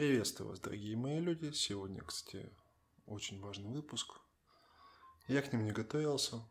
Приветствую 0.00 0.48
вас, 0.48 0.60
дорогие 0.60 0.96
мои 0.96 1.20
люди. 1.20 1.52
Сегодня, 1.52 2.00
кстати, 2.00 2.48
очень 3.04 3.38
важный 3.38 3.68
выпуск. 3.68 4.14
Я 5.28 5.42
к 5.42 5.52
ним 5.52 5.66
не 5.66 5.72
готовился, 5.72 6.42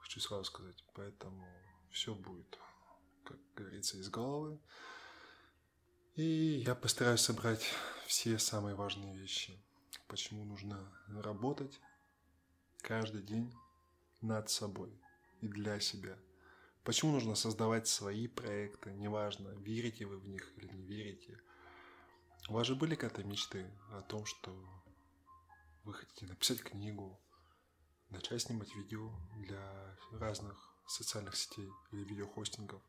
хочу 0.00 0.20
сразу 0.20 0.44
сказать, 0.44 0.82
поэтому 0.94 1.46
все 1.90 2.14
будет, 2.14 2.58
как 3.24 3.36
говорится, 3.54 3.98
из 3.98 4.08
головы. 4.08 4.58
И 6.14 6.62
я 6.66 6.74
постараюсь 6.74 7.20
собрать 7.20 7.62
все 8.06 8.38
самые 8.38 8.74
важные 8.74 9.18
вещи. 9.18 9.62
Почему 10.08 10.46
нужно 10.46 10.90
работать 11.08 11.78
каждый 12.80 13.20
день 13.20 13.52
над 14.22 14.48
собой 14.48 14.98
и 15.42 15.46
для 15.46 15.78
себя. 15.78 16.16
Почему 16.84 17.12
нужно 17.12 17.34
создавать 17.34 17.86
свои 17.86 18.28
проекты, 18.28 18.94
неважно, 18.94 19.48
верите 19.58 20.06
вы 20.06 20.16
в 20.16 20.26
них 20.26 20.50
или 20.56 20.72
не 20.72 20.86
верите– 20.86 21.38
у 22.48 22.54
вас 22.54 22.66
же 22.66 22.74
были 22.74 22.94
когда-то 22.94 23.24
мечты 23.24 23.70
о 23.90 24.02
том, 24.02 24.24
что 24.26 24.50
вы 25.84 25.94
хотите 25.94 26.26
написать 26.26 26.62
книгу, 26.62 27.20
начать 28.08 28.42
снимать 28.42 28.74
видео 28.74 29.12
для 29.38 29.96
разных 30.12 30.74
социальных 30.86 31.36
сетей 31.36 31.68
или 31.92 32.04
видеохостингов. 32.04 32.82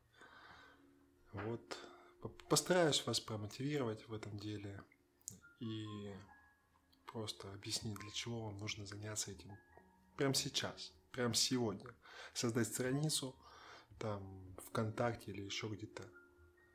Вот. 1.34 1.78
Постараюсь 2.50 3.06
вас 3.06 3.20
промотивировать 3.20 4.08
в 4.08 4.14
этом 4.14 4.38
деле 4.38 4.84
и 5.60 6.14
просто 7.06 7.52
объяснить, 7.54 8.00
для 8.00 8.12
чего 8.12 8.46
вам 8.46 8.58
нужно 8.58 8.86
заняться 8.86 9.32
этим 9.32 9.58
прямо 10.16 10.34
сейчас, 10.34 10.94
прямо 11.12 11.34
сегодня. 11.34 11.94
Создать 12.34 12.68
страницу 12.68 13.36
там 14.00 14.56
ВКонтакте 14.68 15.32
или 15.32 15.42
еще 15.42 15.68
где-то 15.68 16.04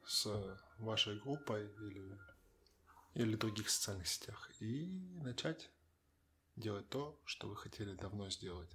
с 0.04 0.60
вашей 0.78 1.18
группой 1.20 1.66
или 1.66 2.18
или 3.18 3.34
других 3.34 3.68
социальных 3.68 4.06
сетях 4.06 4.48
и 4.60 4.86
начать 5.22 5.70
делать 6.54 6.88
то, 6.88 7.20
что 7.24 7.48
вы 7.48 7.56
хотели 7.56 7.94
давно 7.94 8.30
сделать. 8.30 8.70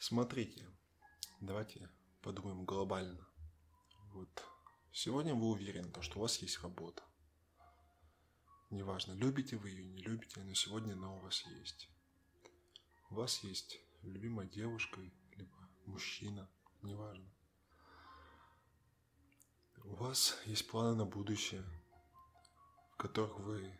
Смотрите, 0.00 0.66
давайте 1.40 1.88
подумаем 2.22 2.64
глобально. 2.64 3.24
Вот 4.12 4.44
сегодня 4.90 5.32
вы 5.32 5.50
уверены, 5.50 5.92
что 6.02 6.18
у 6.18 6.22
вас 6.22 6.38
есть 6.38 6.60
работа. 6.62 7.04
Неважно, 8.70 9.12
любите 9.12 9.56
вы 9.56 9.70
ее, 9.70 9.84
не 9.84 10.02
любите, 10.02 10.40
но 10.40 10.52
сегодня 10.54 10.94
она 10.94 11.14
у 11.14 11.20
вас 11.20 11.44
есть. 11.60 11.88
У 13.10 13.14
вас 13.14 13.44
есть 13.44 13.78
любимая 14.02 14.48
девушка, 14.48 15.00
либо 15.36 15.70
мужчина, 15.86 16.50
неважно. 16.82 17.30
У 19.90 19.94
вас 19.96 20.36
есть 20.44 20.68
планы 20.68 20.94
на 20.94 21.06
будущее, 21.06 21.64
в 22.92 22.96
которых 22.98 23.40
вы 23.40 23.72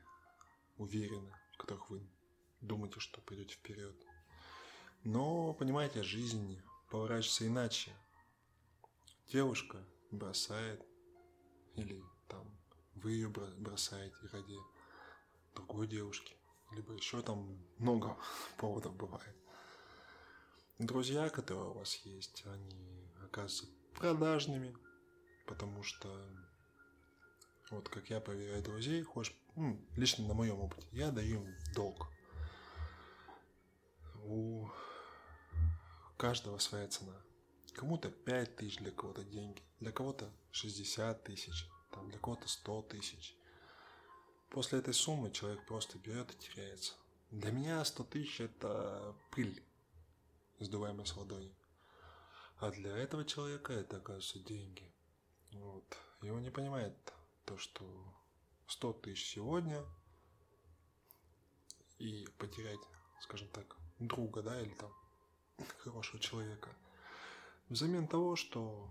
уверены, 0.79 1.33
в 1.53 1.59
которых 1.59 1.91
вы 1.91 2.01
думаете, 2.63 2.99
что 2.99 3.21
пойдете 3.21 3.55
вперед. 3.55 3.95
Но, 5.05 5.53
понимаете, 5.53 6.03
жизнь 6.03 6.61
поворачивается 6.91 7.47
иначе. 7.47 7.93
Девушка 9.29 9.85
бросает, 10.11 10.83
или 11.75 12.03
там 12.27 12.59
вы 12.95 13.13
ее 13.13 13.29
бросаете 13.29 14.17
ради 14.33 14.57
другой 15.55 15.87
девушки, 15.87 16.35
либо 16.73 16.95
еще 16.95 17.21
там 17.21 17.63
много 17.77 18.17
поводов 18.57 18.97
бывает. 18.97 19.37
Друзья, 20.79 21.29
которые 21.29 21.69
у 21.69 21.75
вас 21.75 21.97
есть, 22.07 22.45
они 22.47 23.11
оказываются 23.23 23.67
продажными, 23.95 24.75
потому 25.49 25.83
что 25.83 26.09
вот 27.71 27.89
как 27.89 28.09
я 28.11 28.21
проверяю 28.21 28.63
друзей, 28.63 29.03
хочешь, 29.03 29.35
ну, 29.57 29.81
лично 29.97 30.27
на 30.27 30.35
моем 30.35 30.61
опыте, 30.61 30.87
я 30.93 31.11
даю 31.11 31.43
им 31.43 31.57
долг. 31.75 32.09
У 34.25 34.69
каждого 36.17 36.59
своя 36.59 36.87
цена. 36.89 37.15
Кому-то 37.75 38.11
5 38.11 38.57
тысяч, 38.57 38.79
для 38.79 38.91
кого-то 38.91 39.25
деньги, 39.25 39.63
для 39.81 39.93
кого-то 39.93 40.31
60 40.53 41.25
тысяч, 41.25 41.67
там, 41.91 42.11
для 42.11 42.19
кого-то 42.19 42.49
100 42.49 42.83
тысяч. 42.83 43.37
После 44.51 44.79
этой 44.79 44.95
суммы 44.95 45.31
человек 45.31 45.65
просто 45.67 45.99
берет 45.99 46.33
и 46.33 46.39
теряется. 46.39 46.95
Для 47.31 47.53
меня 47.53 47.85
100 47.85 48.05
тысяч– 48.05 48.41
это 48.41 49.15
пыль, 49.31 49.63
сдуваемая 50.59 51.05
с 51.05 51.17
ладони. 51.17 51.55
А 52.57 52.71
для 52.71 52.97
этого 52.97 53.25
человека 53.25 53.73
это, 53.73 53.99
оказывается, 53.99 54.39
деньги– 54.41 54.91
вот. 55.53 55.97
И 56.23 56.31
он 56.31 56.43
не 56.43 56.51
понимает 56.51 56.95
то, 57.45 57.57
что 57.57 57.85
100 58.67 58.93
тысяч 58.95 59.31
сегодня 59.35 59.85
и 61.99 62.27
потерять, 62.39 62.81
скажем 63.21 63.49
так, 63.49 63.77
друга, 63.99 64.43
да, 64.43 64.61
или 64.61 64.75
там 64.75 64.93
хорошего 65.79 66.21
человека, 66.21 66.71
взамен 67.69 68.07
того, 68.07 68.37
что 68.37 68.91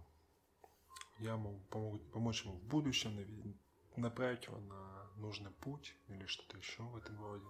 я 1.20 1.38
могу 1.38 1.60
помогу, 1.70 2.00
помочь 2.12 2.44
ему 2.44 2.56
в 2.56 2.64
будущем, 2.64 3.58
направить 3.96 4.46
его 4.46 4.60
на 4.60 5.10
нужный 5.16 5.52
путь 5.52 5.96
или 6.08 6.26
что-то 6.26 6.58
еще 6.58 6.84
в 6.84 6.98
этом 6.98 7.20
роде. 7.20 7.48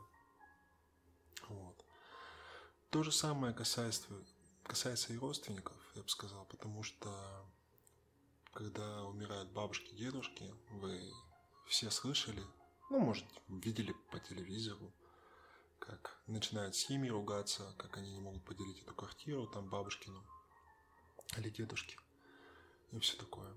Вот. 1.49 1.85
То 2.89 3.03
же 3.03 3.11
самое 3.11 3.53
касается, 3.53 4.07
касается 4.63 5.13
и 5.13 5.17
родственников, 5.17 5.75
я 5.95 6.03
бы 6.03 6.09
сказал, 6.09 6.45
потому 6.45 6.83
что 6.83 7.45
когда 8.57 9.03
умирают 9.03 9.51
бабушки, 9.51 9.93
дедушки, 9.93 10.51
вы 10.71 11.13
все 11.67 11.91
слышали, 11.91 12.41
ну, 12.89 12.97
может, 12.97 13.23
видели 13.47 13.93
по 14.09 14.19
телевизору, 14.19 14.91
как 15.77 16.19
начинают 16.25 16.75
семьи 16.75 17.07
ругаться, 17.07 17.75
как 17.77 17.97
они 17.97 18.11
не 18.13 18.19
могут 18.19 18.43
поделить 18.43 18.81
эту 18.81 18.95
квартиру, 18.95 19.45
там, 19.45 19.69
бабушкину 19.69 20.25
или 21.37 21.51
дедушки, 21.51 21.99
и 22.91 22.97
все 22.97 23.15
такое. 23.17 23.55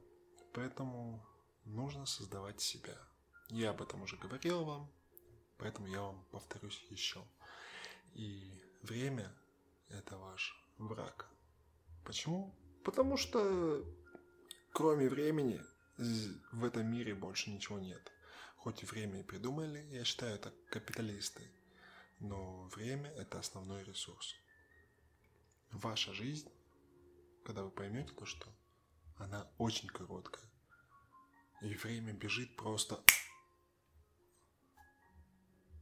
Поэтому 0.52 1.26
нужно 1.64 2.04
создавать 2.04 2.60
себя. 2.60 2.98
Я 3.48 3.70
об 3.70 3.80
этом 3.80 4.02
уже 4.02 4.18
говорил 4.18 4.66
вам, 4.66 4.92
поэтому 5.56 5.88
я 5.88 6.02
вам 6.02 6.22
повторюсь 6.30 6.84
еще. 6.90 7.24
И 8.12 8.52
время– 8.82 9.34
это 9.88 10.18
ваш 10.18 10.62
враг. 10.76 11.26
Почему? 12.04 12.54
Потому 12.84 13.16
что 13.16 13.82
Кроме 14.72 15.08
времени 15.08 15.60
в 15.97 16.64
этом 16.64 16.86
мире 16.86 17.14
больше 17.14 17.50
ничего 17.50 17.78
нет. 17.78 18.12
Хоть 18.56 18.82
и 18.82 18.86
время 18.86 19.20
и 19.20 19.25
придумали, 19.25 19.81
я 19.91 20.04
считаю, 20.04 20.34
это 20.34 20.53
капиталисты. 20.70 21.50
Но 22.20 22.64
время– 22.69 23.10
это 23.16 23.38
основной 23.38 23.82
ресурс. 23.84 24.34
Ваша 25.70 26.12
жизнь, 26.12 26.50
когда 27.44 27.62
вы 27.62 27.70
поймете 27.70 28.12
то, 28.12 28.26
что 28.26 28.47
она 29.16 29.50
очень 29.59 29.88
короткая, 29.88 30.44
и 31.62 31.75
время 31.75 32.12
бежит 32.12 32.56
просто 32.56 33.03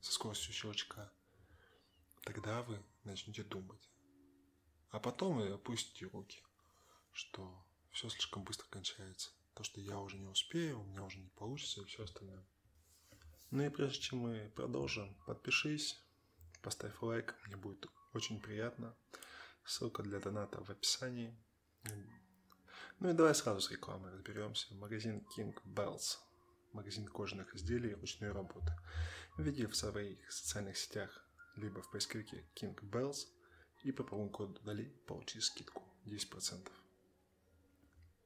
со 0.01 0.13
скоростью 0.13 0.53
щелчка, 0.53 1.13
тогда 2.23 2.63
вы 2.63 2.83
начнете 3.05 3.43
думать. 3.43 3.91
А 4.91 5.01
потом 5.01 5.37
вы 5.37 5.51
опустите 5.51 6.07
руки, 6.07 6.43
что 7.13 7.65
все 7.93 8.09
слишком 8.09 8.45
быстро 8.45 8.67
кончается. 8.69 9.31
То, 9.55 9.65
что 9.65 9.81
я 9.81 9.99
уже 9.99 10.19
не 10.19 10.29
успею, 10.29 10.81
у 10.81 10.85
меня 10.85 11.03
уже 11.03 11.19
не 11.19 11.29
получится 11.31 11.81
и 11.81 11.85
все 11.85 12.05
остальное. 12.05 12.45
Ну 13.51 13.65
и 13.65 13.71
прежде 13.71 14.01
чем 14.01 14.19
мы 14.19 14.53
продолжим, 14.55 15.15
подпишись, 15.27 16.01
поставь 16.63 17.01
лайк, 17.01 17.35
мне 17.47 17.57
будет 17.57 17.87
очень 18.13 18.41
приятно. 18.41 18.95
Ссылка 19.65 20.03
для 20.03 20.21
доната 20.21 20.63
в 20.63 20.71
описании. 20.71 21.35
Ну 23.01 23.11
и 23.11 23.13
давай 23.15 23.35
сразу 23.35 23.61
с 23.61 23.71
рекламой 23.71 24.13
разберемся. 24.13 24.75
Магазин 24.75 25.27
King 25.37 25.55
Bells. 25.65 26.19
Магазин 26.73 27.07
кожаных 27.07 27.55
изделий 27.55 27.95
ручной 27.95 28.33
работы. 28.33 28.73
Введи 29.37 29.67
в 29.67 29.77
своих 29.77 30.31
социальных 30.31 30.77
сетях 30.77 31.25
либо 31.57 31.81
в 31.81 31.91
поисковике 31.91 32.45
King 32.55 32.75
Bells 32.81 33.27
и 33.83 33.93
по 33.93 34.05
промокоду 34.05 34.61
Дали 34.63 34.85
получи 35.07 35.41
скидку 35.41 35.83
10%. 36.07 36.71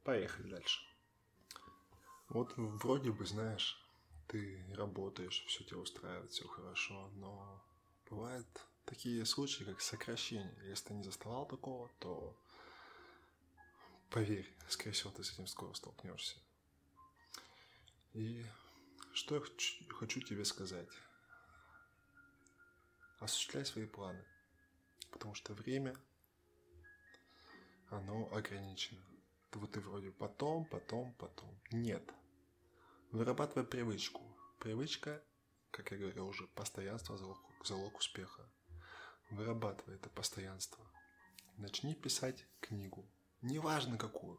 Поехали 0.05 0.51
дальше. 0.51 0.81
Вот 2.29 2.53
вроде 2.57 3.13
бы, 3.13 3.25
знаешь, 3.25 3.81
ты 4.27 4.65
работаешь, 4.75 5.45
все 5.47 5.63
тебя 5.65 5.79
устраивает, 5.79 6.31
все 6.31 6.49
хорошо, 6.49 7.09
но 7.17 7.63
бывают 8.09 8.47
такие 8.85 9.25
случаи, 9.27 9.65
как 9.65 9.81
сокращение. 9.81 10.57
Если 10.65 10.89
ты 10.89 10.95
не 10.95 11.05
заставал 11.05 11.47
такого, 11.47 11.89
то 11.99 12.37
поверь, 14.11 14.51
скорее 14.69 14.93
всего, 14.93 15.11
ты 15.11 15.23
с 15.23 15.33
этим 15.33 15.47
скоро 15.47 15.73
столкнешься. 15.75 16.37
И 18.15 18.45
что 19.13 19.37
я 19.37 19.43
хочу 19.91 20.21
тебе 20.21 20.45
сказать. 20.45 20.89
Осуществляй 23.21 23.65
свои 23.65 23.87
планы, 23.87 24.25
потому 25.13 25.35
что 25.35 25.55
время, 25.55 25.95
оно 27.89 28.29
ограничено 28.35 29.01
вот 29.59 29.73
ты 29.73 29.81
вроде 29.81 30.11
потом, 30.11 30.65
потом, 30.67 31.15
потом. 31.15 31.61
Нет. 31.71 32.03
Вырабатывай 33.11 33.65
привычку. 33.65 34.23
Привычка, 34.59 35.23
как 35.71 35.91
я 35.91 35.99
говорил 35.99 36.29
уже, 36.29 36.47
постоянство 36.49 37.17
залог, 37.19 37.39
залог 37.65 37.99
успеха. 37.99 38.49
Вырабатывай 39.31 39.97
это 39.97 40.09
постоянство. 40.09 40.85
Начни 41.57 41.95
писать 41.95 42.47
книгу. 42.61 43.07
Неважно 43.43 43.99
какую. 43.99 44.39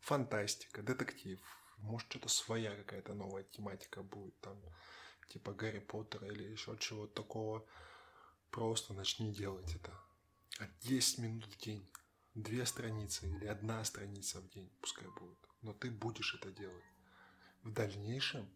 Фантастика, 0.00 0.82
детектив. 0.82 1.40
Может, 1.78 2.10
что-то 2.10 2.28
своя 2.28 2.76
какая-то 2.76 3.14
новая 3.14 3.44
тематика 3.44 4.02
будет. 4.02 4.38
Там, 4.40 4.60
типа 5.28 5.52
Гарри 5.52 5.78
Поттера 5.78 6.26
или 6.26 6.42
еще 6.44 6.76
чего-то 6.78 7.22
такого. 7.22 7.66
Просто 8.50 8.94
начни 8.94 9.32
делать 9.32 9.74
это. 9.74 9.92
А 10.58 10.66
10 10.82 11.18
минут 11.18 11.44
в 11.46 11.56
день. 11.58 11.88
Две 12.38 12.64
страницы 12.66 13.28
или 13.28 13.46
одна 13.46 13.82
страница 13.82 14.40
в 14.40 14.48
день, 14.50 14.70
пускай 14.80 15.08
будет. 15.08 15.38
Но 15.60 15.72
ты 15.72 15.90
будешь 15.90 16.36
это 16.36 16.52
делать. 16.52 16.84
В 17.64 17.72
дальнейшем 17.72 18.48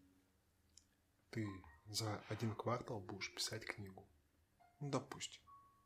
ты 1.31 1.45
за 1.87 2.23
один 2.29 2.55
квартал 2.55 3.01
будешь 3.01 3.35
писать 3.35 3.65
книгу. 3.65 4.07
Ну, 4.79 4.89
допустим, 4.89 5.41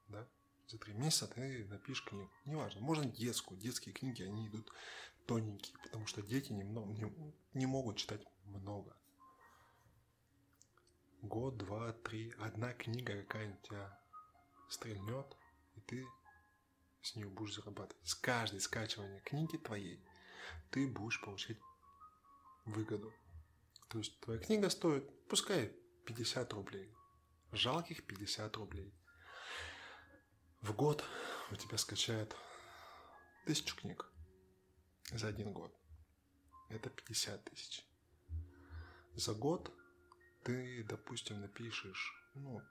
да? 0.09 0.27
За 0.67 0.77
три 0.77 0.94
месяца 0.94 1.25
ты 1.25 1.65
напишешь 1.65 2.05
книгу. 2.05 2.31
Неважно, 2.45 2.81
можно 2.81 3.03
детскую. 3.03 3.59
Детские 3.59 3.95
книги, 3.95 4.21
они 4.21 4.47
идут 4.47 4.71
тоненькие, 5.25 5.75
потому 5.81 6.05
что 6.05 6.21
дети 6.21 6.53
немного, 6.53 6.94
не, 6.94 7.11
не 7.55 7.65
могут 7.65 7.97
читать 7.97 8.23
много. 8.44 8.95
Год, 11.23 11.57
два, 11.57 11.94
три, 11.94 12.31
одна 12.38 12.73
книга 12.73 13.23
какая-нибудь 13.23 13.63
тебя 13.63 13.99
стрельнет, 14.69 15.35
и 15.73 15.81
ты 15.81 16.07
с 17.01 17.15
нее 17.15 17.27
будешь 17.27 17.55
зарабатывать. 17.55 18.07
С 18.07 18.15
каждой 18.15 18.59
скачивания 18.59 19.21
книги 19.21 19.57
твоей 19.57 20.03
ты 20.71 20.88
будешь 20.88 21.21
получать 21.21 21.57
выгоду. 22.65 23.13
То 23.89 23.99
есть 23.99 24.19
твоя 24.19 24.39
книга 24.39 24.69
стоит, 24.69 25.09
пускай 25.27 25.73
50 26.05 26.53
рублей. 26.53 26.94
Жалких 27.51 28.05
50 28.05 28.57
рублей. 28.57 28.94
В 30.61 30.73
год 30.73 31.03
у 31.51 31.55
тебя 31.55 31.77
скачают 31.77 32.35
тысячу 33.45 33.75
книг 33.77 34.05
за 35.11 35.27
один 35.27 35.53
год. 35.53 35.73
Это 36.69 36.89
50 36.89 37.44
тысяч. 37.45 37.85
За 39.13 39.33
год 39.33 39.73
ты, 40.44 40.83
допустим, 40.83 41.39
напишешь, 41.39 42.13
ну, 42.35 42.61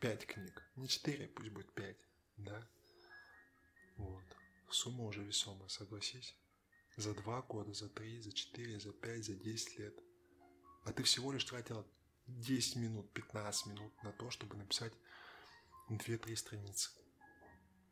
5 0.00 0.26
книг. 0.26 0.62
Не 0.76 0.88
4, 0.88 1.28
пусть 1.28 1.50
будет 1.50 1.72
5, 1.74 1.96
да? 2.38 2.68
Вот. 3.98 4.24
Сумма 4.70 5.04
уже 5.04 5.22
весомая, 5.22 5.68
согласись. 5.68 6.34
За 6.96 7.14
2 7.14 7.42
года, 7.42 7.72
за 7.74 7.88
3, 7.88 8.20
за 8.22 8.32
4, 8.32 8.80
за 8.80 8.92
5, 8.92 9.24
за 9.24 9.34
10 9.34 9.78
лет. 9.78 9.94
А 10.84 10.92
ты 10.92 11.02
всего 11.02 11.32
лишь 11.32 11.44
тратил 11.44 11.86
10 12.26 12.76
минут, 12.76 13.12
15 13.12 13.66
минут 13.66 14.02
на 14.02 14.12
то, 14.12 14.30
чтобы 14.30 14.56
написать 14.56 14.92
2-3 15.90 16.36
страницы. 16.36 16.90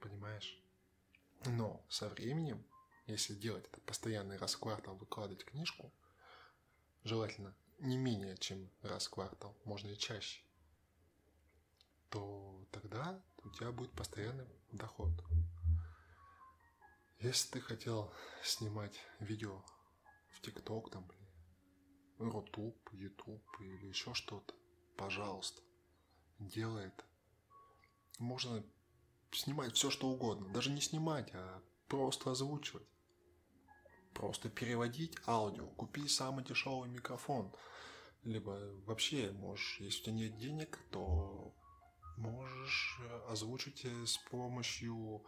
Понимаешь? 0.00 0.58
Но 1.44 1.85
со 1.88 2.09
временем, 2.09 2.64
если 3.06 3.35
делать 3.35 3.67
это 3.67 3.81
постоянный 3.81 4.37
раз 4.37 4.55
в 4.55 4.61
квартал, 4.61 4.97
выкладывать 4.97 5.44
книжку, 5.44 5.93
желательно 7.05 7.55
не 7.79 7.97
менее 7.97 8.37
чем 8.37 8.70
раз 8.82 9.06
в 9.06 9.11
квартал, 9.11 9.56
можно 9.64 9.88
и 9.88 9.97
чаще, 9.97 10.43
то 12.11 12.67
тогда 12.73 13.23
у 13.44 13.50
тебя 13.50 13.73
будет 13.73 13.93
постоянный 13.93 14.47
доход. 14.73 15.11
Если 17.21 17.51
ты 17.51 17.61
хотел 17.61 18.13
снимать 18.43 19.01
видео 19.21 19.65
в 20.33 20.41
ТикТок, 20.43 20.91
там, 20.91 21.11
Рутуб, 22.19 22.77
Ютуб 22.93 23.43
или 23.61 23.87
еще 23.87 24.13
что-то, 24.13 24.55
пожалуйста, 24.97 25.63
делай 26.39 26.87
это. 26.89 27.05
Можно 28.19 28.63
снимать 29.33 29.75
все, 29.75 29.91
что 29.91 30.09
угодно. 30.09 30.53
Даже 30.53 30.71
не 30.71 30.81
снимать, 30.81 31.31
а 31.35 31.63
просто 31.89 32.31
озвучивать. 32.31 32.87
Просто 34.12 34.49
переводить 34.51 35.17
аудио. 35.27 35.67
Купи 35.69 36.09
самый 36.09 36.45
дешевый 36.45 36.89
микрофон. 36.89 37.53
Либо 38.25 38.59
вообще 38.87 39.31
можешь, 39.33 39.79
если 39.81 40.01
у 40.01 40.05
тебя 40.05 40.15
нет 40.15 40.37
денег, 40.39 40.79
то 40.91 41.55
можешь 42.17 43.01
озвучить 43.29 43.85
с 43.85 44.19
помощью 44.31 45.25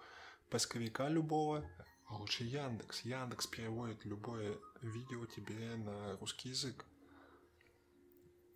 поисковика 0.50 1.08
любого, 1.08 1.68
а 2.06 2.16
лучше 2.16 2.44
Яндекс. 2.44 3.02
Яндекс 3.02 3.46
переводит 3.46 4.04
любое 4.04 4.58
видео 4.80 5.26
тебе 5.26 5.76
на 5.76 6.16
русский 6.16 6.50
язык. 6.50 6.84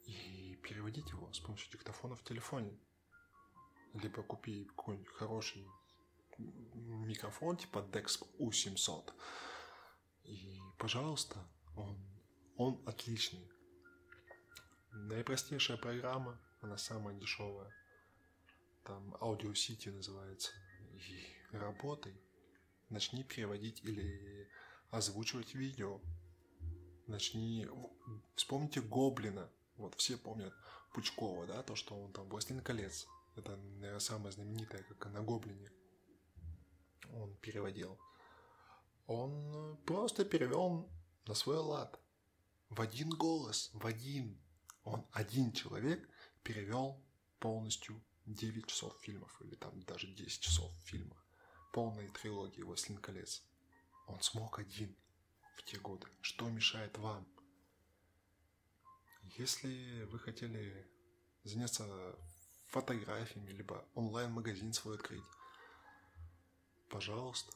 И 0.07 0.59
переводить 0.63 1.11
его 1.11 1.33
с 1.33 1.41
помощью 1.41 1.71
диктофона 1.71 2.17
в 2.17 2.25
телефоне. 2.25 2.77
Либо 3.95 4.23
купи 4.23 4.65
какой-нибудь 4.65 5.09
хороший 5.09 5.67
микрофон 6.39 7.57
типа 7.57 7.79
Dex 7.93 8.23
U700. 8.39 9.13
И, 10.25 10.61
пожалуйста, 10.79 11.39
он, 11.77 11.99
он 12.57 12.83
отличный. 12.87 13.51
Наипростейшая 14.93 15.77
программа, 15.77 16.41
она 16.61 16.77
самая 16.79 17.15
дешевая. 17.17 17.71
Там 18.85 19.15
Audio 19.17 19.53
City 19.53 19.91
называется. 19.91 20.53
И 20.95 21.42
работай. 21.59 22.15
Начни 22.89 23.25
переводить 23.25 23.83
или 23.85 24.49
озвучивать 24.91 25.55
видео. 25.55 26.01
Начни... 27.07 27.67
Вспомните 28.35 28.81
Гоблина. 28.81 29.51
Вот 29.77 29.95
все 29.97 30.17
помнят 30.17 30.53
Пучкова, 30.93 31.47
да, 31.47 31.63
то, 31.63 31.75
что 31.75 31.99
он 31.99 32.13
там 32.13 32.29
«Властелин 32.29 32.63
колец». 32.63 33.07
Это, 33.35 33.57
наверное, 33.57 33.99
самое 33.99 34.33
знаменитое, 34.33 34.83
как 34.83 35.07
на 35.13 35.23
Гоблине. 35.23 35.71
Он 37.15 37.35
переводил. 37.37 37.99
Он 39.07 39.79
просто 39.87 40.25
перевел 40.25 40.91
на 41.27 41.35
свой 41.35 41.57
лад. 41.57 41.99
В 42.69 42.81
один 42.81 43.11
голос, 43.11 43.71
в 43.73 43.87
один. 43.87 44.39
Он 44.85 45.07
один 45.13 45.53
человек 45.53 46.09
перевел 46.43 47.03
полностью 47.39 48.03
9 48.27 48.67
часов 48.67 48.95
фильмов, 49.01 49.35
или 49.41 49.55
там 49.55 49.81
даже 49.83 50.09
10 50.09 50.41
часов 50.41 50.71
фильма 50.85 51.17
полной 51.73 52.09
трилогии 52.09 52.63
«Властелин 52.63 53.01
колец». 53.01 53.43
Он 54.07 54.21
смог 54.21 54.59
один 54.59 54.95
в 55.57 55.63
те 55.65 55.79
годы. 55.79 56.07
Что 56.21 56.49
мешает 56.49 56.97
вам? 56.99 57.27
Если 59.39 60.05
вы 60.05 60.19
хотели 60.19 60.87
заняться 61.45 61.87
фотографиями, 62.69 63.51
либо 63.51 63.85
онлайн-магазин 63.95 64.73
свой 64.73 64.97
открыть, 64.97 65.25
пожалуйста. 66.89 67.53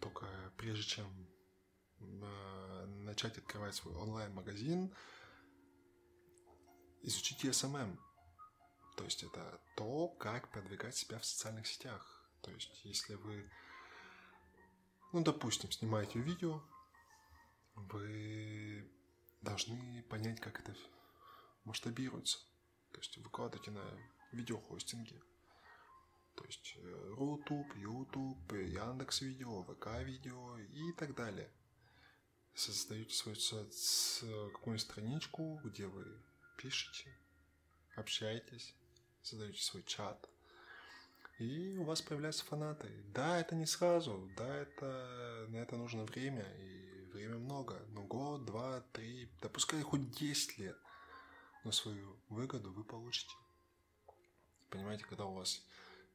Только 0.00 0.26
прежде 0.56 0.84
чем 0.84 1.28
э, 1.98 2.86
начать 2.86 3.38
открывать 3.38 3.74
свой 3.74 3.94
онлайн-магазин, 3.96 4.94
изучите 7.02 7.48
SMM. 7.48 7.98
То 8.96 9.04
есть 9.04 9.22
это 9.22 9.60
то, 9.76 10.08
как 10.08 10.50
продвигать 10.50 10.94
себя 10.94 11.18
в 11.18 11.24
социальных 11.24 11.66
сетях 11.66 12.19
то 12.42 12.50
есть, 12.52 12.80
если 12.84 13.14
вы, 13.14 13.50
ну, 15.12 15.22
допустим, 15.22 15.70
снимаете 15.70 16.20
видео, 16.20 16.62
вы 17.74 18.90
должны 19.42 20.02
понять, 20.04 20.40
как 20.40 20.60
это 20.60 20.74
масштабируется. 21.64 22.38
То 22.92 23.00
есть, 23.00 23.16
выкладываете 23.18 23.70
на 23.70 23.84
видеохостинге. 24.32 25.22
То 26.34 26.44
есть, 26.44 26.74
э, 26.76 27.14
Рутуб, 27.16 27.66
Ютуб, 27.76 28.52
Яндекс 28.52 29.20
Видео, 29.20 29.62
ВК 29.64 30.02
Видео 30.02 30.58
и 30.58 30.92
так 30.92 31.14
далее. 31.14 31.52
Создаете 32.54 33.14
свою 33.14 34.50
какую-нибудь 34.50 34.80
страничку, 34.80 35.60
где 35.64 35.86
вы 35.86 36.04
пишете, 36.56 37.16
общаетесь, 37.96 38.74
создаете 39.22 39.62
свой 39.62 39.82
чат– 39.82 40.28
и 41.40 41.78
у 41.78 41.84
вас 41.84 42.02
появляются 42.02 42.44
фанаты. 42.44 42.88
Да, 43.14 43.40
это 43.40 43.54
не 43.54 43.64
сразу, 43.64 44.30
да, 44.36 44.56
это 44.56 45.46
на 45.48 45.56
это 45.56 45.76
нужно 45.76 46.04
время, 46.04 46.44
и 46.58 47.04
время 47.12 47.38
много, 47.38 47.80
но 47.88 48.02
год, 48.02 48.44
два, 48.44 48.82
три, 48.92 49.32
да 49.40 49.48
пускай 49.48 49.80
хоть 49.80 50.10
10 50.10 50.58
лет, 50.58 50.76
но 51.64 51.72
свою 51.72 52.20
выгоду 52.28 52.72
вы 52.72 52.84
получите. 52.84 53.32
Понимаете, 54.68 55.04
когда 55.04 55.24
у 55.24 55.34
вас 55.34 55.66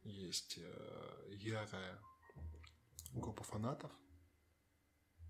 есть 0.03 0.59
э, 0.59 1.27
ярая 1.31 1.99
группа 3.11 3.43
фанатов, 3.43 3.91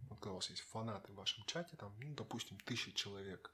вот 0.09 0.19
когда 0.19 0.31
у 0.31 0.35
вас 0.35 0.49
есть 0.49 0.61
фанаты 0.63 1.13
в 1.13 1.15
вашем 1.15 1.45
чате, 1.45 1.77
там, 1.77 1.95
ну, 1.99 2.13
допустим, 2.13 2.59
тысяча 2.59 2.91
человек, 2.91 3.53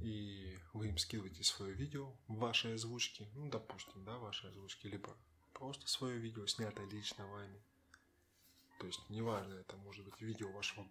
и 0.00 0.58
вы 0.72 0.88
им 0.88 0.96
скидываете 0.96 1.44
свое 1.44 1.74
видео 1.74 2.16
в 2.26 2.38
вашей 2.38 2.74
озвучке, 2.74 3.28
ну, 3.34 3.50
допустим, 3.50 4.02
да, 4.04 4.16
вашей 4.16 4.48
озвучке, 4.48 4.88
либо 4.88 5.14
просто 5.62 5.86
свое 5.86 6.18
видео, 6.18 6.44
снятое 6.48 6.86
лично 6.86 7.24
вами. 7.24 7.62
То 8.80 8.86
есть, 8.88 9.08
неважно, 9.08 9.54
это 9.54 9.76
может 9.76 10.04
быть 10.04 10.20
видео 10.20 10.50
вашего 10.50 10.84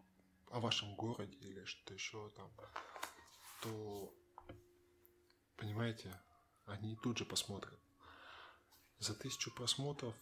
о 0.49 0.61
вашем 0.61 0.95
городе 0.95 1.35
или 1.39 1.65
что-то 1.65 1.93
еще 1.93 2.29
там, 2.37 2.49
то, 3.61 4.13
понимаете, 5.57 6.17
они 6.67 6.95
тут 6.95 7.17
же 7.17 7.25
посмотрят. 7.25 7.77
За 8.99 9.13
тысячу 9.13 9.53
просмотров 9.53 10.15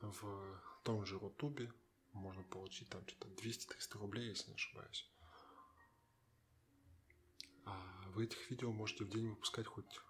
в 0.00 0.60
том 0.82 1.06
же 1.06 1.20
Рутубе 1.20 1.72
можно 2.12 2.42
получить 2.42 2.88
там 2.88 3.06
что-то 3.06 3.28
200-300 3.28 3.98
рублей, 3.98 4.30
если 4.30 4.48
не 4.48 4.56
ошибаюсь. 4.56 5.08
А 7.66 8.04
вы 8.14 8.24
этих 8.24 8.50
видео 8.50 8.72
можете 8.72 9.04
в 9.04 9.10
день 9.10 9.28
выпускать 9.28 9.68
хоть 9.68 10.00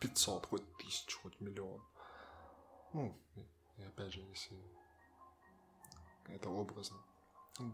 500, 0.00 0.46
хоть 0.46 0.62
1000, 0.62 1.18
хоть 1.18 1.40
миллион. 1.40 1.86
Ну, 2.96 3.14
и 3.76 3.82
опять 3.82 4.14
же, 4.14 4.22
если 4.22 4.56
это 6.28 6.48
образно. 6.48 6.96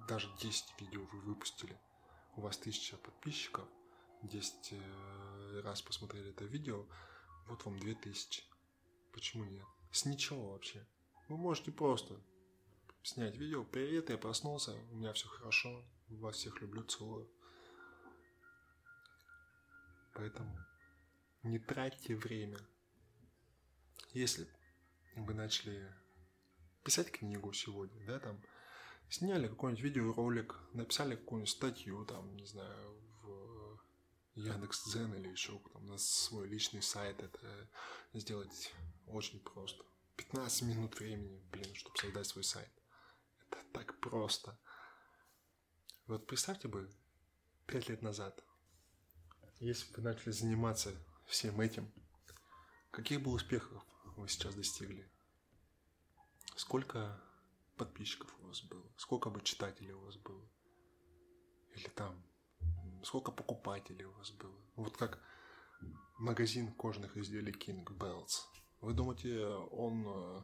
Даже 0.09 0.29
10 0.41 0.81
видео 0.81 1.05
вы 1.13 1.21
выпустили, 1.21 1.79
у 2.35 2.41
вас 2.41 2.59
1000 2.59 2.97
подписчиков, 2.97 3.69
10 4.23 4.73
э, 4.73 5.61
раз 5.63 5.81
посмотрели 5.81 6.31
это 6.31 6.45
видео, 6.45 6.85
вот 7.47 7.65
вам 7.65 7.79
2000. 7.79 8.43
Почему 9.13 9.45
нет? 9.45 9.65
С 9.93 10.07
ничего 10.07 10.51
вообще. 10.51 10.85
Вы 11.29 11.37
можете 11.37 11.71
просто 11.71 12.21
снять 13.05 13.37
видео. 13.37 13.63
Привет, 13.63 14.11
я 14.11 14.19
проснулся, 14.19 14.73
у 14.73 14.97
меня 14.97 15.13
все 15.13 15.29
хорошо, 15.29 15.85
вас 16.09 16.35
всех 16.35 16.61
люблю, 16.61 16.83
целую. 16.83 17.31
Поэтому 20.15 20.59
не 21.45 21.61
тратьте 21.61 22.17
время. 22.17 22.59
Если 24.15 24.49
вы 25.17 25.35
начали 25.35 25.95
писать 26.85 27.11
книгу 27.11 27.53
сегодня, 27.53 28.05
да, 28.07 28.19
там, 28.19 28.43
сняли 29.09 29.49
какой-нибудь 29.49 29.85
видеоролик, 29.85 30.57
написали 30.73 31.17
какую-нибудь 31.17 31.51
статью, 31.51 32.05
там, 32.05 32.35
не 32.37 32.47
знаю, 32.47 32.99
в 33.23 33.81
Яндекс.Дзен 34.35 35.15
или 35.15 35.29
еще 35.29 35.59
там 35.73 35.87
на 35.87 35.99
свой 35.99 36.49
личный 36.49 36.83
сайт, 36.83 37.23
это 37.23 37.71
сделать 38.15 38.73
очень 39.07 39.41
просто. 39.41 39.85
15 40.17 40.63
минут 40.63 40.99
времени, 40.99 41.43
блин, 41.51 41.75
чтобы 41.75 41.99
создать 41.99 42.27
свой 42.27 42.45
сайт. 42.45 42.73
Это 43.51 43.63
так 43.73 43.99
просто. 44.01 44.59
Вот 46.07 46.27
представьте 46.27 46.69
бы, 46.69 46.91
5 47.67 47.89
лет 47.91 48.03
назад, 48.03 48.43
если 49.61 49.89
бы 49.91 49.99
вы 49.99 50.03
начали 50.03 50.31
заниматься 50.31 50.95
всем 51.27 51.61
этим, 51.61 51.93
каких 52.91 53.23
бы 53.23 53.31
успехов 53.31 53.85
вы 54.17 54.29
сейчас 54.29 54.55
достигли? 54.55 55.09
Сколько 56.57 57.21
подписчиков 57.77 58.35
у 58.41 58.47
вас 58.47 58.63
было? 58.63 58.87
Сколько 58.97 59.31
бы 59.31 59.41
читателей 59.43 59.93
у 59.93 60.01
вас 60.01 60.17
было? 60.17 60.49
Или 61.75 61.89
там, 61.89 62.23
сколько 63.03 63.33
покупателей 63.33 64.05
у 64.05 64.13
вас 64.13 64.31
было? 64.31 64.57
Вот 64.77 64.97
как 64.97 65.23
магазин 66.19 66.73
кожных 66.73 67.17
изделий 67.17 67.53
King 67.53 67.85
Bells. 67.85 68.45
Вы 68.81 68.95
думаете, 68.95 69.47
он 69.47 70.05
э, 70.07 70.43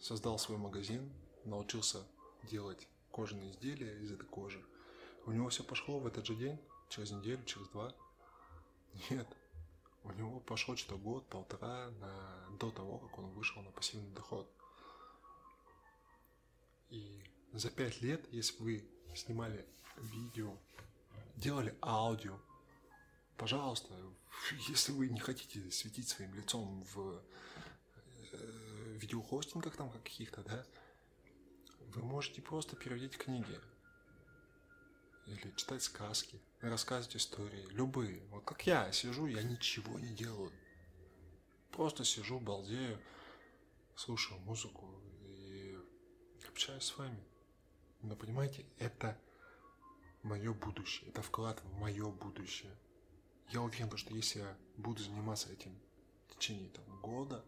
создал 0.00 0.38
свой 0.38 0.58
магазин, 0.58 1.12
научился 1.44 2.06
делать 2.42 2.88
кожаные 3.12 3.50
изделия 3.52 3.98
из 4.02 4.12
этой 4.12 4.26
кожи? 4.26 4.64
У 5.24 5.32
него 5.32 5.48
все 5.48 5.62
пошло 5.64 5.98
в 5.98 6.06
этот 6.06 6.26
же 6.26 6.34
день, 6.34 6.60
через 6.88 7.10
неделю, 7.10 7.44
через 7.44 7.68
два? 7.68 7.94
Нет. 9.10 9.26
У 10.06 10.12
него 10.12 10.38
пошло 10.40 10.76
что 10.76 10.96
год, 10.96 11.26
полтора 11.28 11.90
на, 12.00 12.56
до 12.58 12.70
того, 12.70 12.98
как 12.98 13.18
он 13.18 13.26
вышел 13.30 13.60
на 13.62 13.70
пассивный 13.72 14.10
доход. 14.12 14.48
И 16.90 17.24
за 17.52 17.70
пять 17.70 18.00
лет, 18.02 18.24
если 18.32 18.62
вы 18.62 18.88
снимали 19.16 19.66
видео, 19.96 20.56
делали 21.34 21.76
аудио, 21.82 22.38
пожалуйста, 23.36 23.94
если 24.68 24.92
вы 24.92 25.08
не 25.08 25.18
хотите 25.18 25.70
светить 25.72 26.08
своим 26.08 26.32
лицом 26.34 26.84
в 26.94 27.20
э, 28.32 28.96
видеохостингах 29.00 29.74
там 29.76 29.90
каких-то, 29.90 30.42
да, 30.44 30.64
вы 31.80 32.02
можете 32.02 32.42
просто 32.42 32.76
переводить 32.76 33.18
книги 33.18 33.60
или 35.26 35.52
читать 35.56 35.82
сказки, 35.82 36.40
рассказывать 36.60 37.16
истории, 37.16 37.66
любые. 37.72 38.22
Вот 38.30 38.44
как 38.44 38.66
я 38.66 38.90
сижу, 38.92 39.26
я 39.26 39.42
ничего 39.42 39.98
не 39.98 40.14
делаю. 40.14 40.52
Просто 41.72 42.04
сижу, 42.04 42.38
балдею, 42.38 42.98
слушаю 43.96 44.40
музыку 44.40 44.88
и 45.24 45.78
общаюсь 46.48 46.84
с 46.84 46.96
вами. 46.96 47.22
Но 48.02 48.14
понимаете, 48.14 48.64
это 48.78 49.18
мое 50.22 50.52
будущее, 50.52 51.10
это 51.10 51.22
вклад 51.22 51.60
в 51.64 51.78
мое 51.78 52.08
будущее. 52.10 52.74
Я 53.50 53.62
уверен, 53.62 53.94
что 53.96 54.14
если 54.14 54.40
я 54.40 54.56
буду 54.76 55.02
заниматься 55.02 55.52
этим 55.52 55.76
в 56.28 56.36
течение 56.36 56.68
там, 56.70 57.00
года, 57.00 57.44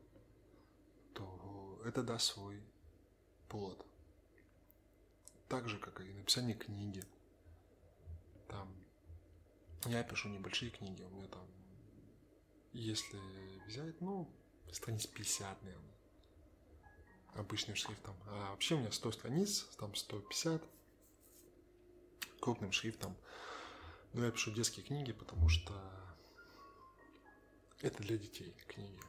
то 1.14 1.80
это 1.85 2.02
даст 2.02 2.35
свой 2.35 2.61
плод. 3.49 3.85
Так 5.49 5.68
же, 5.68 5.78
как 5.78 6.00
и 6.00 6.12
написание 6.12 6.56
книги– 6.56 7.04
там 8.49 8.69
я 9.87 10.02
пишу 10.02 10.28
небольшие 10.28 10.71
книги, 10.71 11.02
у 11.02 11.11
меня 11.11 11.28
там, 11.28 11.47
если 12.73 13.19
взять, 13.67 14.00
ну, 14.00 14.28
страниц 14.73 15.07
50, 15.07 15.62
наверное, 15.62 15.95
обычным 17.35 17.76
шрифтом. 17.76 18.17
А 18.26 18.50
вообще 18.50 18.75
у 18.75 18.78
меня 18.78 18.90
100 18.90 19.12
страниц, 19.12 19.64
там 19.78 19.95
150, 19.95 20.62
крупным 22.40 22.73
шрифтом. 22.73 23.17
Но 24.12 24.25
я 24.25 24.33
пишу 24.33 24.50
детские 24.50 24.85
книги, 24.85 25.12
потому 25.12 25.49
что 25.49 25.73
это 27.81 28.02
для 28.02 28.19
детей 28.19 28.55
книги. 28.67 29.00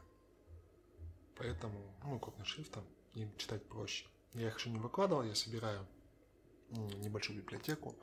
Поэтому, 1.36 1.96
ну, 2.03 2.19
крупным 2.19 2.46
шрифтом 2.46 2.86
им 3.13 3.36
читать 3.38 3.67
проще. 3.67 4.05
Я 4.34 4.50
их 4.50 4.60
еще 4.60 4.69
не 4.69 4.79
выкладывал, 4.79 5.24
я 5.24 5.34
собираю 5.34 5.88
небольшую 6.69 7.39
библиотеку 7.39 7.96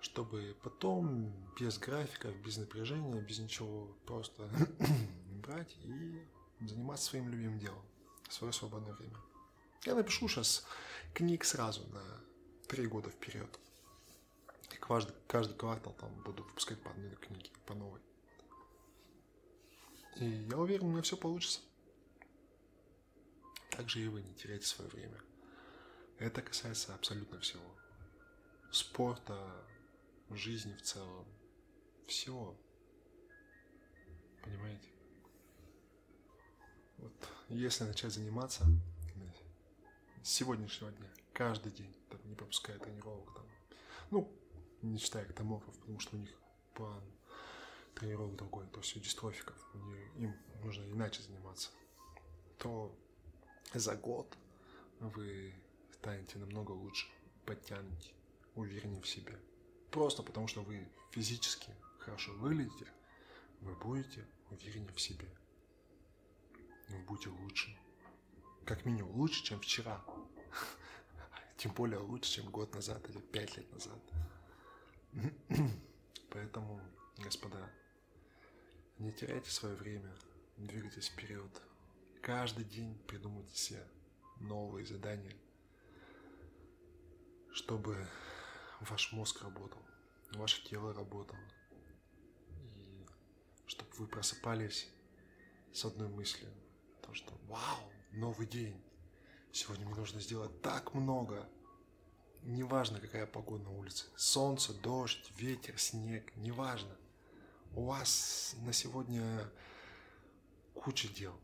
чтобы 0.00 0.56
потом 0.62 1.32
без 1.58 1.78
графиков, 1.78 2.34
без 2.36 2.56
напряжения, 2.56 3.20
без 3.20 3.38
ничего, 3.38 3.88
просто 4.06 4.48
брать 5.42 5.76
и 5.84 6.22
заниматься 6.60 7.10
своим 7.10 7.28
любимым 7.28 7.58
делом 7.58 7.82
в 8.28 8.32
свое 8.32 8.52
свободное 8.52 8.94
время. 8.94 9.16
Я 9.84 9.94
напишу 9.94 10.28
сейчас 10.28 10.66
книг 11.14 11.44
сразу 11.44 11.86
на 11.88 12.02
три 12.68 12.86
года 12.86 13.10
вперед. 13.10 13.48
И 14.72 14.76
каждый, 14.76 15.14
каждый 15.26 15.56
квартал 15.56 15.94
там 15.94 16.10
буду 16.22 16.44
выпускать 16.44 16.80
по 16.82 16.90
одной 16.90 17.16
книге, 17.16 17.50
по 17.66 17.74
новой. 17.74 18.00
И 20.16 20.24
я 20.24 20.58
уверен, 20.58 20.86
у 20.86 20.90
меня 20.90 21.02
все 21.02 21.16
получится. 21.16 21.60
Также 23.70 24.00
и 24.00 24.08
вы 24.08 24.22
не 24.22 24.34
теряйте 24.34 24.66
свое 24.66 24.90
время. 24.90 25.18
Это 26.18 26.42
касается 26.42 26.94
абсолютно 26.94 27.40
всего. 27.40 27.64
Спорта, 28.70 29.64
жизни 30.36 30.74
в 30.74 30.82
целом, 30.82 31.26
всего. 32.06 32.56
Понимаете? 34.42 34.88
Вот 36.98 37.12
если 37.48 37.84
начать 37.84 38.12
заниматься 38.12 38.64
с 40.22 40.28
сегодняшнего 40.28 40.92
дня, 40.92 41.08
каждый 41.32 41.72
день, 41.72 41.94
там, 42.10 42.20
не 42.28 42.34
пропуская 42.34 42.78
тренировок, 42.78 43.34
там, 43.34 43.46
ну, 44.10 44.32
не 44.82 44.98
считая 44.98 45.24
эктоморфов, 45.24 45.76
потому 45.78 45.98
что 45.98 46.16
у 46.16 46.20
них 46.20 46.30
план 46.74 47.02
тренировок 47.94 48.36
другой, 48.36 48.66
то 48.68 48.80
есть 48.80 48.96
у 48.96 49.00
дистрофиков, 49.00 49.56
им 50.16 50.34
нужно 50.62 50.84
иначе 50.84 51.22
заниматься, 51.22 51.70
то 52.58 52.94
за 53.72 53.96
год 53.96 54.36
вы 55.00 55.54
станете 55.92 56.38
намного 56.38 56.72
лучше, 56.72 57.08
подтянете, 57.46 58.12
увереннее 58.54 59.00
в 59.00 59.08
себе– 59.08 59.38
Просто 59.90 60.22
потому, 60.22 60.46
что 60.46 60.62
вы 60.62 60.86
физически 61.10 61.74
хорошо 61.98 62.32
выглядите, 62.34 62.86
вы 63.60 63.74
будете 63.74 64.26
увереннее 64.50 64.92
в 64.92 65.00
себе. 65.00 65.28
Вы 66.88 66.98
будете 67.00 67.30
лучше. 67.30 67.76
Как 68.64 68.84
минимум 68.84 69.14
лучше, 69.16 69.42
чем 69.44 69.60
вчера. 69.60 70.04
Тем 71.56 71.72
более 71.72 71.98
лучше, 71.98 72.30
чем 72.30 72.50
год 72.50 72.74
назад 72.74 73.08
или 73.10 73.18
пять 73.18 73.56
лет 73.56 73.70
назад. 73.72 74.00
Поэтому, 76.30 76.80
господа, 77.18 77.70
не 78.98 79.12
теряйте 79.12 79.50
свое 79.50 79.74
время, 79.74 80.14
двигайтесь 80.56 81.08
вперед. 81.08 81.50
Каждый 82.22 82.64
день 82.64 82.96
придумайте 83.06 83.56
себе 83.56 83.84
новые 84.38 84.86
задания, 84.86 85.36
чтобы 87.52 88.06
ваш 88.80 89.12
мозг 89.12 89.42
работал, 89.42 89.80
ваше 90.32 90.64
тело 90.64 90.92
работало. 90.94 91.40
И 92.48 93.06
чтобы 93.66 93.90
вы 93.98 94.06
просыпались 94.06 94.88
с 95.72 95.84
одной 95.84 96.08
мыслью, 96.08 96.52
то 97.02 97.12
что 97.14 97.32
вау, 97.46 97.92
новый 98.12 98.46
день, 98.46 98.82
сегодня 99.52 99.86
мне 99.86 99.94
нужно 99.94 100.20
сделать 100.20 100.62
так 100.62 100.94
много, 100.94 101.48
неважно 102.42 103.00
какая 103.00 103.26
погода 103.26 103.64
на 103.64 103.70
улице, 103.70 104.06
солнце, 104.16 104.72
дождь, 104.74 105.30
ветер, 105.36 105.78
снег, 105.78 106.34
неважно. 106.36 106.96
У 107.74 107.84
вас 107.84 108.56
на 108.62 108.72
сегодня 108.72 109.48
куча 110.74 111.08
дел. 111.08 111.38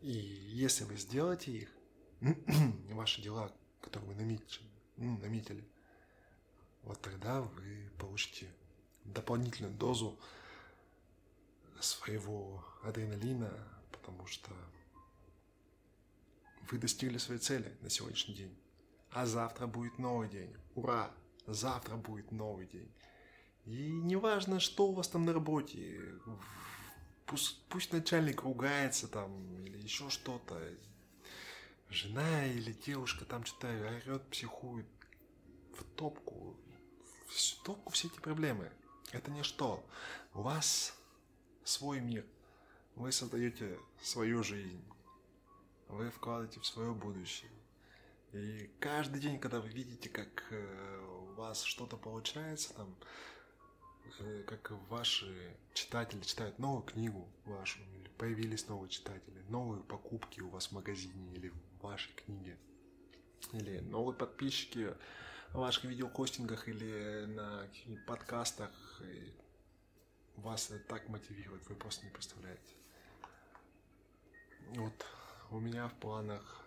И 0.00 0.10
если 0.10 0.84
вы 0.84 0.96
сделаете 0.96 1.52
их, 1.52 1.72
ваши 2.90 3.22
дела, 3.22 3.52
которые 3.80 4.08
вы 4.08 4.14
наметили, 4.16 4.68
ну, 4.96 5.16
наметили, 5.18 5.64
вот 6.82 7.00
тогда 7.00 7.42
вы 7.42 7.90
получите 7.98 8.52
дополнительную 9.04 9.74
дозу 9.74 10.18
своего 11.80 12.64
адреналина, 12.82 13.52
потому 13.90 14.26
что 14.26 14.50
вы 16.70 16.78
достигли 16.78 17.18
своей 17.18 17.40
цели 17.40 17.76
на 17.80 17.90
сегодняшний 17.90 18.34
день. 18.34 18.56
А 19.10 19.26
завтра 19.26 19.66
будет 19.66 19.98
новый 19.98 20.28
день. 20.28 20.54
Ура! 20.74 21.10
Завтра 21.46 21.96
будет 21.96 22.30
новый 22.30 22.66
день. 22.66 22.90
И 23.64 23.90
неважно, 23.90 24.60
что 24.60 24.88
у 24.88 24.92
вас 24.94 25.08
там 25.08 25.24
на 25.24 25.32
работе. 25.32 26.00
Пусть, 27.26 27.62
пусть 27.68 27.92
начальник 27.92 28.42
ругается 28.42 29.08
там 29.08 29.64
или 29.64 29.78
еще 29.78 30.08
что-то. 30.08 30.60
Жена 31.90 32.46
или 32.46 32.72
девушка 32.72 33.24
там 33.24 33.44
что-то 33.44 33.68
орет, 33.68 34.22
психует. 34.28 34.86
В 35.76 35.84
топку. 35.96 36.56
В 37.34 37.62
топку 37.62 37.92
все 37.92 38.08
эти 38.08 38.20
проблемы. 38.20 38.70
Это 39.12 39.30
ничто. 39.30 39.82
У 40.34 40.42
вас 40.42 40.94
свой 41.64 42.00
мир. 42.00 42.26
Вы 42.94 43.10
создаете 43.10 43.78
свою 44.02 44.42
жизнь. 44.42 44.84
Вы 45.88 46.10
вкладываете 46.10 46.60
в 46.60 46.66
свое 46.66 46.92
будущее. 46.92 47.50
И 48.32 48.70
каждый 48.80 49.20
день, 49.20 49.38
когда 49.38 49.60
вы 49.60 49.68
видите, 49.68 50.08
как 50.08 50.44
э, 50.50 51.06
у 51.30 51.34
вас 51.34 51.62
что-то 51.62 51.96
получается, 51.96 52.74
там, 52.74 52.94
э, 54.20 54.42
как 54.46 54.70
ваши 54.88 55.56
читатели 55.74 56.20
читают 56.20 56.58
новую 56.58 56.82
книгу 56.82 57.28
вашу, 57.44 57.80
или 57.94 58.08
появились 58.18 58.68
новые 58.68 58.90
читатели, 58.90 59.42
новые 59.48 59.82
покупки 59.82 60.40
у 60.40 60.48
вас 60.48 60.68
в 60.68 60.72
магазине 60.72 61.34
или 61.34 61.48
в 61.48 61.82
вашей 61.82 62.12
книге, 62.14 62.58
или 63.52 63.80
новые 63.80 64.16
подписчики 64.16 64.94
ваших 65.58 65.84
видеохостингах 65.84 66.68
или 66.68 67.26
на 67.26 67.66
каких-нибудь 67.66 68.06
подкастах, 68.06 68.70
и 69.02 69.32
вас 70.36 70.70
это 70.70 70.84
так 70.84 71.08
мотивирует, 71.08 71.68
вы 71.68 71.74
просто 71.74 72.04
не 72.04 72.10
представляете. 72.10 72.74
Вот 74.74 75.06
у 75.50 75.60
меня 75.60 75.88
в 75.88 75.94
планах 75.94 76.64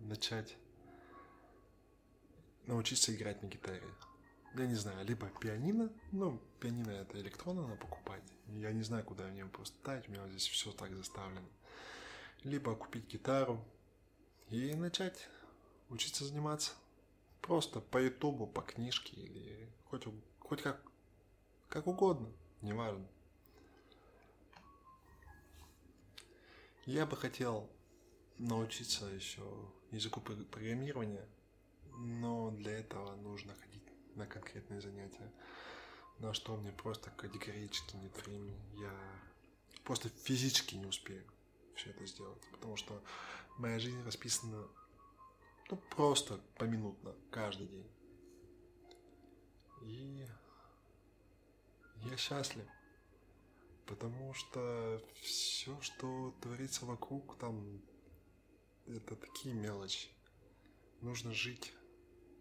начать 0.00 0.56
научиться 2.66 3.14
играть 3.14 3.42
на 3.42 3.46
гитаре. 3.46 3.82
Я 4.54 4.66
не 4.66 4.74
знаю, 4.74 5.04
либо 5.06 5.28
пианино, 5.40 5.90
ну, 6.12 6.40
пианино 6.60 6.90
это 6.90 7.20
электронно 7.20 7.62
надо 7.62 7.76
покупать. 7.76 8.22
Я 8.48 8.72
не 8.72 8.82
знаю, 8.82 9.04
куда 9.04 9.24
мне 9.24 9.44
просто 9.46 9.76
ставить, 9.76 10.08
у 10.08 10.12
меня 10.12 10.26
здесь 10.28 10.46
все 10.46 10.72
так 10.72 10.94
заставлено. 10.94 11.48
Либо 12.44 12.74
купить 12.74 13.08
гитару 13.08 13.62
и 14.48 14.74
начать 14.74 15.28
учиться 15.90 16.24
заниматься. 16.24 16.72
Просто 17.48 17.80
по 17.80 17.96
ютубу, 17.96 18.46
по 18.46 18.60
книжке 18.60 19.16
или 19.16 19.72
хоть, 19.86 20.04
хоть 20.38 20.60
как, 20.60 20.82
как 21.70 21.86
угодно, 21.86 22.30
неважно. 22.60 23.08
Я 26.84 27.06
бы 27.06 27.16
хотел 27.16 27.70
научиться 28.36 29.06
еще 29.06 29.42
языку 29.92 30.20
программирования, 30.20 31.26
но 31.94 32.50
для 32.50 32.72
этого 32.72 33.16
нужно 33.16 33.54
ходить 33.54 33.82
на 34.14 34.26
конкретные 34.26 34.82
занятия, 34.82 35.32
на 36.18 36.34
что 36.34 36.54
мне 36.54 36.70
просто 36.70 37.10
категорически 37.12 37.96
нет 37.96 38.14
времени. 38.26 38.60
Я 38.74 38.92
просто 39.84 40.10
физически 40.10 40.74
не 40.74 40.84
успею 40.84 41.24
все 41.76 41.88
это 41.88 42.04
сделать, 42.04 42.42
потому 42.52 42.76
что 42.76 43.02
моя 43.56 43.78
жизнь 43.78 44.04
расписана 44.04 44.68
ну, 45.70 45.76
просто 45.90 46.40
поминутно, 46.56 47.14
каждый 47.30 47.66
день. 47.66 47.90
И 49.82 50.26
я 52.04 52.16
счастлив, 52.16 52.64
потому 53.86 54.32
что 54.34 55.02
все, 55.22 55.78
что 55.80 56.34
творится 56.40 56.84
вокруг, 56.86 57.38
там, 57.38 57.82
это 58.86 59.16
такие 59.16 59.54
мелочи. 59.54 60.08
Нужно 61.00 61.32
жить, 61.32 61.72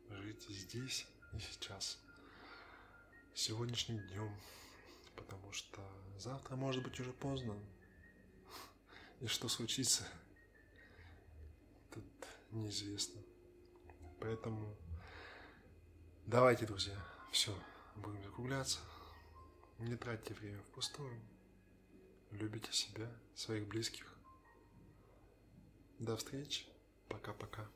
жить 0.09 0.47
здесь 0.49 1.05
и 1.33 1.39
сейчас, 1.39 1.99
сегодняшним 3.33 3.99
днем, 4.07 4.33
потому 5.15 5.51
что 5.51 5.81
завтра 6.17 6.55
может 6.55 6.83
быть 6.83 6.99
уже 6.99 7.13
поздно. 7.13 7.55
И 9.19 9.27
что 9.27 9.47
случится, 9.47 10.07
тут 11.91 12.05
неизвестно. 12.51 13.21
Поэтому 14.19 14.75
давайте, 16.25 16.65
друзья, 16.65 16.97
все, 17.31 17.53
будем 17.95 18.23
закругляться. 18.23 18.79
Не 19.79 19.95
тратьте 19.95 20.33
время 20.33 20.61
впустую. 20.63 21.21
Любите 22.31 22.71
себя, 22.73 23.09
своих 23.35 23.67
близких. 23.67 24.13
До 25.99 26.17
встречи. 26.17 26.65
Пока-пока. 27.07 27.69